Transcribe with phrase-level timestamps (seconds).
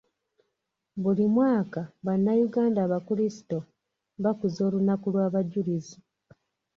[1.01, 3.57] Buli mwaka bannayuganda abakrisito
[4.23, 5.97] bakuza olunaku lw'abajulizi.